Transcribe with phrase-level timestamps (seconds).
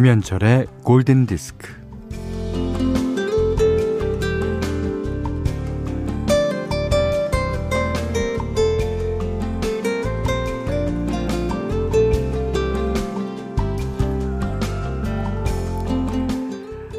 [0.00, 1.68] 김현철의 골든 디스크.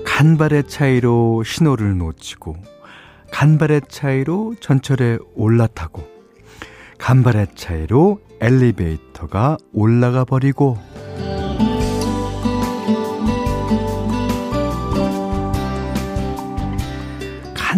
[0.05, 2.55] 간발의 차이로 신호를 놓치고
[3.31, 6.08] 간발의 차이로 전철에 올라타고
[6.99, 10.77] 간발의 차이로 엘리베이터가 올라가 버리고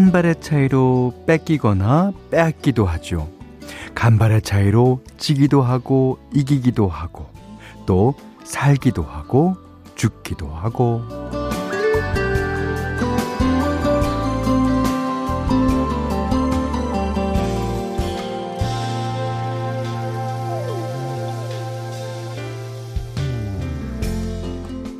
[0.03, 3.29] 간발의 차이로 뺏기거나 빼앗기도 하죠.
[3.95, 7.25] 간발의 차이로 지기도 하고 이기기도 하고
[7.85, 8.13] 또
[8.43, 9.55] 살기도 하고
[9.95, 11.01] 죽기도 하고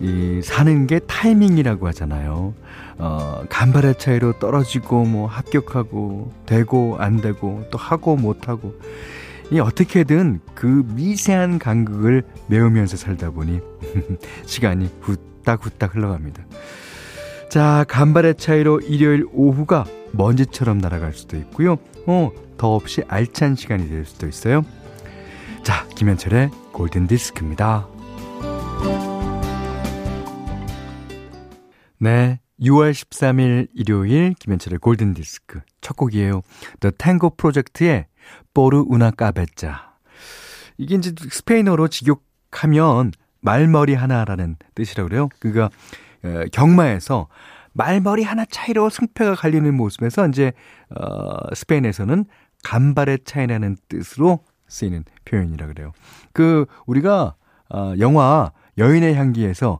[0.03, 2.53] 이 사는 게 타이밍이라고 하잖아요.
[2.97, 8.75] 어, 간발의 차이로 떨어지고 뭐 합격하고 되고 안 되고 또 하고 못 하고
[9.49, 13.61] 이 어떻게든 그 미세한 간극을 메우면서 살다 보니
[14.45, 16.43] 시간이 후딱 후딱 흘러갑니다.
[17.49, 21.77] 자, 간발의 차이로 일요일 오후가 먼지처럼 날아갈 수도 있고요.
[22.07, 24.65] 어, 더없이 알찬 시간이 될 수도 있어요.
[25.63, 27.92] 자, 김현철의 골든 디스크입니다.
[32.03, 32.41] 네.
[32.59, 36.41] 6월 13일 일요일 김현철의 골든 디스크 첫 곡이에요.
[36.81, 38.07] The Tango 프로젝트의
[38.53, 39.93] 보르 우나 까베짜.
[40.77, 45.29] 이게 이제 스페인어로 직역하면 말머리 하나라는 뜻이라고 그래요.
[45.39, 45.69] 그가
[46.25, 47.29] 어, 경마에서
[47.71, 50.51] 말머리 하나 차이로 승패가 갈리는 모습에서 이제
[50.89, 52.25] 어, 스페인에서는
[52.65, 55.93] 간발의 차이라는 뜻으로 쓰이는 표현이라 그래요.
[56.33, 57.35] 그 우리가
[57.69, 59.79] 어, 영화 여인의 향기에서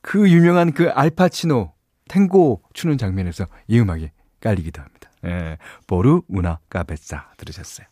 [0.00, 1.72] 그 유명한 그 알파치노
[2.08, 4.10] 탱고 추는 장면에서 이 음악이
[4.40, 5.10] 깔리기도 합니다.
[5.24, 7.86] 예, 보르 우나 까베사 들으셨어요.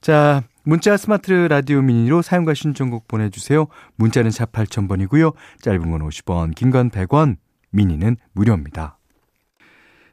[0.00, 3.66] 자, 문자 스마트 라디오 미니로 사용과 신청곡 보내주세요.
[3.96, 5.34] 문자는 샵 8000번이고요.
[5.60, 7.36] 짧은 건 50원, 긴 건 100원,
[7.70, 8.98] 미니는 무료입니다.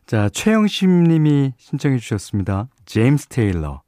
[0.06, 2.68] 자, 최영심 님이 신청해 주셨습니다.
[2.86, 3.82] 제임스 테일러.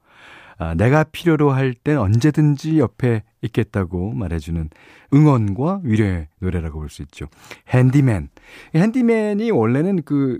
[0.61, 4.69] 아, 내가 필요로 할 땐 언제든지 옆에 있겠다고 말해주는
[5.11, 7.25] 응원과 위로의 노래라고 볼 수 있죠.
[7.69, 8.29] 핸디맨.
[8.75, 10.39] 핸디맨이 원래는 그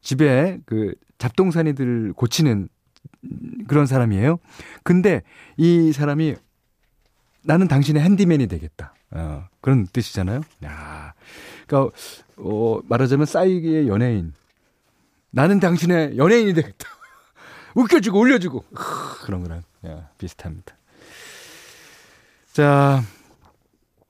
[0.00, 2.68] 집에 그 잡동사니들 고치는
[3.68, 4.40] 그런 사람이에요.
[4.82, 5.22] 근데
[5.56, 6.34] 이 사람이
[7.44, 8.92] 나는 당신의 핸디맨이 되겠다.
[9.12, 10.40] 어, 그런 뜻이잖아요.
[10.64, 11.14] 야,
[11.68, 11.92] 그러니까
[12.38, 14.32] 어, 말하자면 싸이기의 연예인.
[15.30, 16.88] 나는 당신의 연예인이 되겠다.
[17.74, 18.64] 웃겨주고 올려주고
[19.24, 20.74] 그런 거랑 야, 비슷합니다.
[22.52, 23.02] 자,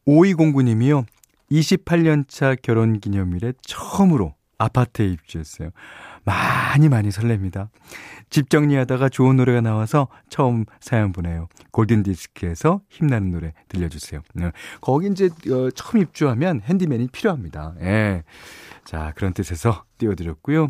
[0.07, 1.05] 5209님이요.
[1.51, 5.71] 28년차 결혼 기념일에 처음으로 아파트에 입주했어요.
[6.25, 7.69] 많이 많이 설렙니다.
[8.29, 11.49] 집 정리하다가 좋은 노래가 나와서 처음 사연 보내요.
[11.73, 14.21] 골든디스크에서 힘나는 노래 들려주세요.
[14.35, 14.53] 네.
[14.81, 17.75] 거기 이제 어, 처음 입주하면 핸디맨이 필요합니다.
[17.81, 18.23] 예.
[18.85, 20.69] 자, 그런 뜻에서 띄워드렸고요.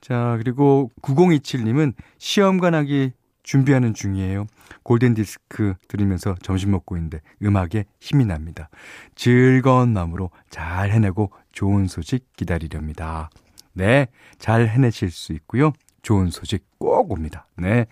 [0.00, 3.12] 자, 그리고 9027님은 시험관 하기
[3.42, 4.46] 준비하는 중이에요.
[4.82, 8.68] 골든 디스크 들으면서 점심 먹고 있는데 음악에 힘이 납니다.
[9.14, 13.30] 즐거운 마음으로 잘 해내고 좋은 소식 기다리렵니다.
[13.72, 15.72] 네, 잘 해내실 수 있고요.
[16.02, 17.46] 좋은 소식 꼭 옵니다.
[17.56, 17.86] 네.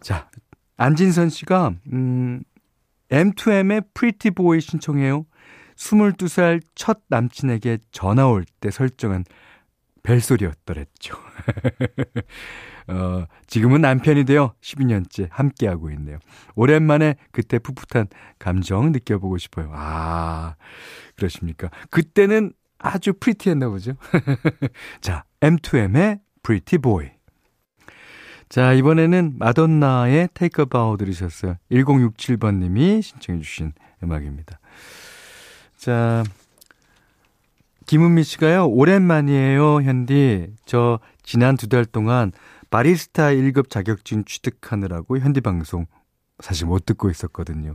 [0.00, 0.28] 자,
[0.76, 2.42] 안진선 씨가, 음,
[3.10, 5.24] M2M의 Pretty Boy 신청해요.
[5.76, 9.24] 22살 첫 남친에게 전화 올 때 설정한
[10.02, 11.16] 벨소리였더랬죠.
[12.88, 16.18] 어, 지금은 남편이 되어 12년째 함께하고 있네요.
[16.54, 18.08] 오랜만에 그때 풋풋한
[18.38, 19.70] 감정 느껴보고 싶어요.
[19.72, 20.56] 아,
[21.16, 21.70] 그러십니까?
[21.90, 23.92] 그때는 아주 pretty했나 보죠.
[25.00, 27.12] 자, M2M의 Pretty Boy.
[28.48, 31.56] 자, 이번에는 마돈나의 Take a Bow 들으셨어요.
[31.70, 33.72] 1067번님이 신청해주신
[34.02, 34.58] 음악입니다.
[35.76, 36.22] 자,
[37.92, 40.54] 김은미 씨가요, 오랜만이에요, 현디.
[40.64, 42.32] 저 지난 두 달 동안
[42.70, 45.84] 바리스타 1급 자격증 취득하느라고 현디 방송
[46.40, 47.74] 사실 못 듣고 있었거든요.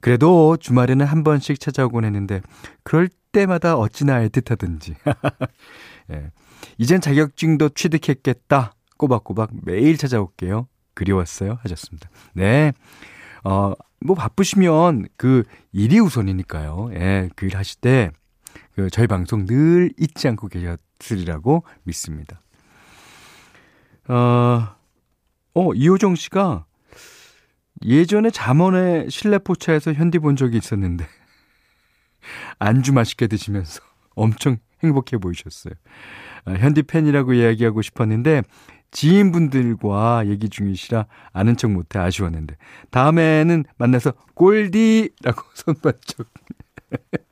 [0.00, 2.40] 그래도 주말에는 한 번씩 찾아오곤 했는데,
[2.84, 4.94] 그럴 때마다 어찌나 애틋하든지.
[6.12, 6.30] 예.
[6.78, 8.72] 이젠 자격증도 취득했겠다.
[8.96, 10.68] 꼬박꼬박 매일 찾아올게요.
[10.94, 11.58] 그리웠어요.
[11.60, 12.08] 하셨습니다.
[12.32, 12.72] 네.
[13.44, 15.42] 어, 뭐 바쁘시면 그
[15.74, 16.92] 일이 우선이니까요.
[16.94, 18.10] 예, 그 일 하실 때,
[18.74, 22.40] 그 저희 방송 늘 잊지 않고 계셨으리라고 믿습니다.
[24.08, 24.76] 어,
[25.54, 26.66] 어, 이호정 씨가
[27.84, 31.06] 예전에 잠원의 실내 포차에서 현디 본 적이 있었는데,
[32.58, 33.80] 안주 맛있게 드시면서
[34.14, 35.74] 엄청 행복해 보이셨어요.
[36.44, 38.42] 아, 현디 팬이라고 이야기하고 싶었는데
[38.90, 42.56] 지인분들과 얘기 중이시라 아는 척 못해 아쉬웠는데
[42.90, 46.26] 다음에는 만나서 골디라고 손발쩍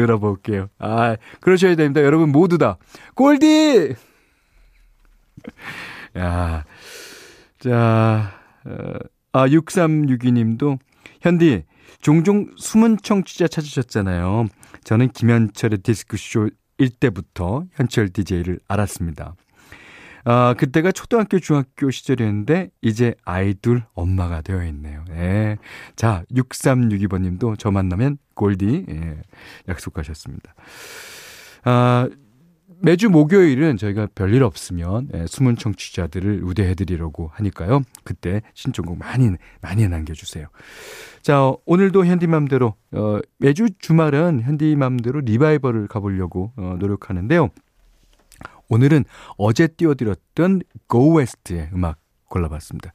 [0.00, 0.68] 들어볼게요.
[0.78, 2.02] 아 그러셔야 됩니다.
[2.02, 2.78] 여러분 모두 다
[3.14, 3.94] 골디.
[6.16, 6.64] 야,
[7.58, 8.32] 자,
[8.64, 8.94] 어,
[9.32, 10.78] 아 6362님도
[11.20, 11.64] 현디
[12.00, 14.46] 종종 숨은 청취자 찾으셨잖아요.
[14.84, 19.34] 저는 김현철의 디스크쇼 일 때부터 현철 DJ를 알았습니다.
[20.24, 25.04] 아, 그때가 초등학교, 중학교 시절이었는데, 이제 아이돌 엄마가 되어 있네요.
[25.10, 25.58] 예.
[25.96, 29.22] 자, 6362번 님도 저 만나면 골디, 예,
[29.68, 30.54] 약속하셨습니다.
[31.64, 32.08] 아,
[32.80, 37.82] 매주 목요일은 저희가 별일 없으면 예, 숨은 청취자들을 우대해드리려고 하니까요.
[38.02, 39.30] 그때 신청곡 많이,
[39.62, 40.48] 많이 남겨주세요.
[41.22, 47.48] 자, 오늘도 현디맘대로, 어, 매주 주말은 현디맘대로 리바이벌을 가보려고 어, 노력하는데요.
[48.68, 49.04] 오늘은
[49.36, 52.92] 어제 띄워드렸던 고웨스트의 음악 골라봤습니다.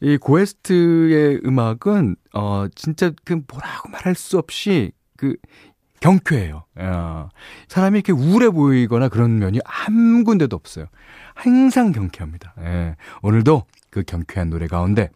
[0.00, 5.36] 이 고웨스트의 음악은 어 진짜 그 뭐라고 말할 수 없이 그
[6.00, 6.64] 경쾌해요.
[6.76, 7.28] 어,
[7.68, 10.86] 사람이 이렇게 우울해 보이거나 그런 면이 한 군데도 없어요.
[11.34, 12.54] 항상 경쾌합니다.
[12.60, 12.96] 예.
[13.22, 15.08] 오늘도 그 경쾌한 노래 가운데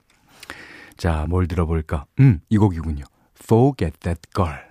[0.97, 2.07] 자, 뭘 들어볼까?
[2.21, 3.05] 음, 이 곡이군요.
[3.41, 4.68] Forget That Girl.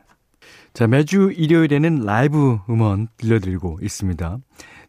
[0.78, 4.38] 자, 매주 일요일에는 라이브 음원 들려드리고 있습니다.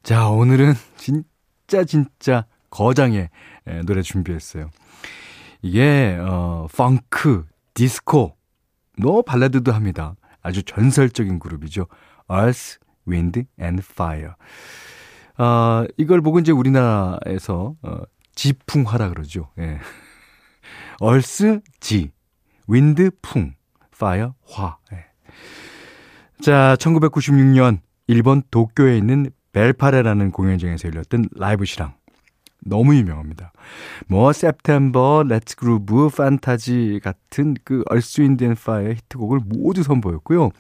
[0.03, 3.31] 자, 오늘은 진짜 진짜 거장의
[3.87, 4.69] 노래 준비했어요.
[5.63, 8.37] 이게 어 펑크, 디스코,
[8.99, 10.15] 너 발라드도 합니다.
[10.43, 11.87] 아주 전설적인 그룹이죠.
[12.31, 14.33] Earth, Wind and Fire.
[15.39, 18.01] 어, 이걸 보고 이제 우리나라에서 어,
[18.35, 19.49] 지풍화라 그러죠.
[19.59, 19.79] 예.
[21.03, 22.13] Earth, 지,
[22.69, 23.55] Wind, 풍,
[23.95, 24.77] Fire, 화.
[24.93, 25.08] 예.
[26.41, 31.95] 자, 1996년 일본 도쿄에 있는 Velfarre라는 공연장에서 열렸던 라이브 실황.
[32.65, 33.53] 너무 유명합니다.
[34.07, 40.51] 뭐 September, Let's Groove, Fantasy 같은 그 얼스 윈드 앤 파이어의 히트곡을 모두 선보였고요.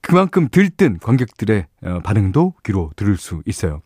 [0.00, 3.80] 그만큼 들뜬 관객들의 어, 반응도 귀로 들을 수 있어요.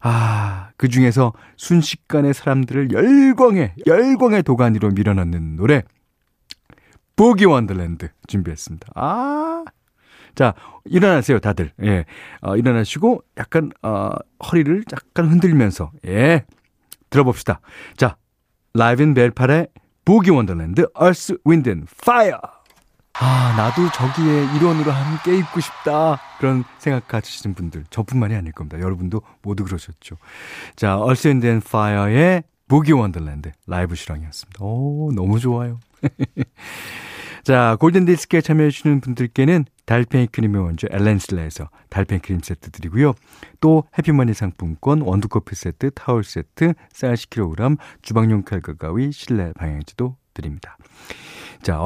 [0.00, 5.82] 아, 그 중에서 순식간에 사람들을 열광에, 열광의 도가니로 밀어넣는 노래,
[7.16, 8.88] Boogie Wonderland 준비했습니다.
[8.94, 9.64] 아,
[10.34, 10.54] 자,
[10.84, 11.72] 일어나세요, 다들.
[11.82, 12.04] 예.
[12.42, 14.10] 어, 일어나시고, 약간, 어,
[14.44, 16.44] 허리를 약간 흔들면서, 예.
[17.08, 17.60] 들어봅시다.
[17.96, 18.16] 자,
[18.74, 19.68] Live in Velfarre의
[20.04, 22.38] Boogie Wonderland, Earth, Wind & Fire!
[23.18, 26.20] 아, 나도 저기에 일원으로 함께 있고 싶다.
[26.38, 28.78] 그런 생각 가지시는 분들, 저뿐만이 아닐 겁니다.
[28.78, 30.16] 여러분도 모두 그러셨죠.
[30.76, 34.62] 자, Earth, Wind & Fire의 Boogie Wonderland 라이브 실황이었습니다.
[34.62, 35.78] 오, 너무 좋아요.
[37.44, 43.14] 자, 골든디스크에 참여해주시는 분들께는 달팽이 크림의 원조 엘렌슬라에서 달팽이 크림 세트 드리고요.
[43.60, 50.76] 또 해피머니 상품권, 원두커피 세트, 타월 세트, 쌀 10kg, 주방용 칼과 가위, 실내 방향제도 드립니다.
[51.62, 51.80] 자,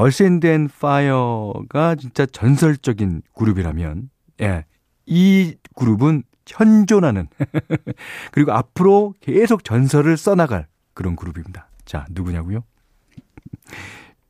[0.44, 4.08] 앤 파이어가 진짜 전설적인 그룹이라면,
[4.40, 4.64] 예,
[5.04, 7.28] 이 그룹은 현존하는,
[8.32, 11.68] 그리고 앞으로 계속 전설을 써나갈 그런 그룹입니다.
[11.84, 12.64] 자, 누구냐고요?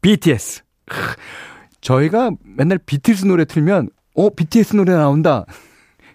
[0.03, 0.63] BTS.
[1.81, 5.45] 저희가 맨날 BTS 노래 틀면, 어, BTS 노래 나온다.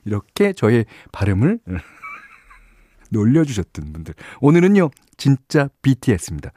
[0.05, 1.59] 이렇게 저의 발음을
[3.09, 4.13] 놀려주셨던 분들.
[4.41, 6.51] 오늘은요, 진짜 BTS입니다.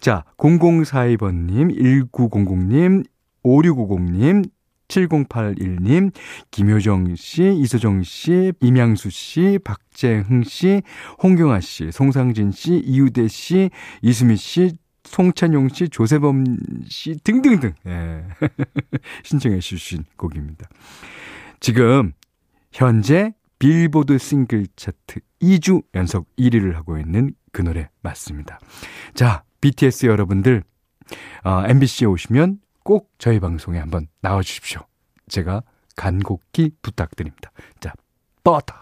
[0.00, 3.04] 자, 0042번님, 1900님,
[3.44, 4.50] 5650님,
[4.88, 6.12] 7081님,
[6.50, 10.82] 김효정 씨, 이소정 씨, 임양수 씨, 박재흥 씨,
[11.22, 13.70] 홍경아 씨, 송상진 씨, 이우대 씨,
[14.02, 14.72] 이수미 씨,
[15.04, 16.44] 송찬용 씨, 조세범
[16.88, 18.24] 씨 등등등 예.
[19.24, 20.68] 신청해 주신 곡입니다.
[21.60, 22.12] 지금
[22.72, 28.58] 현재 빌보드 싱글 차트 2주 연속 1위를 하고 있는 그 노래 맞습니다.
[29.14, 30.64] 자, BTS 여러분들
[31.44, 34.80] 어, MBC에 오시면 꼭 저희 방송에 한번 나와 주십시오.
[35.28, 35.62] 제가
[35.96, 37.52] 간곡히 부탁드립니다.
[37.80, 37.92] 자,
[38.42, 38.74] 버터.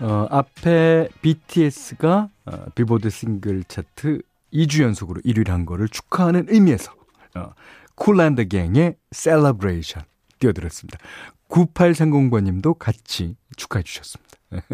[0.00, 4.20] 어, 앞에 BTS가 어, 빌보드 싱글 차트
[4.56, 6.92] 2주 연속으로 1위를 한 거를 축하하는 의미에서
[7.36, 7.50] 어,
[7.94, 10.02] Kool & The Gang의 Celebration
[10.38, 10.98] 띄워드렸습니다.
[11.48, 14.32] 9830번님도 같이 축하해 주셨습니다.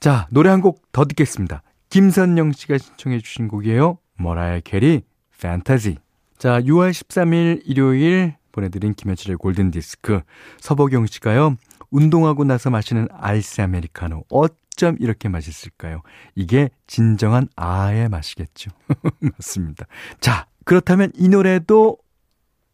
[0.00, 1.62] 자, 노래 한 곡 더 듣겠습니다.
[1.90, 3.98] 김선영 씨가 신청해 주신 곡이에요.
[4.18, 5.02] 머라이어 캐리,
[5.40, 5.98] 판타지.
[6.38, 10.20] 자, 6월 13일 일요일 보내드린 김현철의 골든디스크.
[10.60, 11.56] 서보경 씨가요.
[11.90, 14.24] 운동하고 나서 마시는 아이스 아메리카노.
[14.72, 16.02] 어쩜 이렇게 맛있을까요?
[16.34, 18.70] 이게 진정한 아아의 맛이겠죠.
[19.20, 19.86] 맞습니다.
[20.20, 21.98] 자, 그렇다면 이 노래도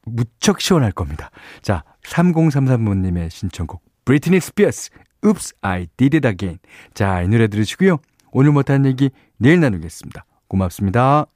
[0.04, 1.30] 무척 시원할 겁니다.
[1.62, 4.90] 자, 3033번님의 신청곡 브리트니 스피어스
[5.24, 6.58] Oops, I did it again.
[6.94, 7.98] 자, 이 노래 들으시고요.
[8.30, 10.24] 오늘 못한 얘기 내일 나누겠습니다.
[10.46, 11.26] 고맙습니다.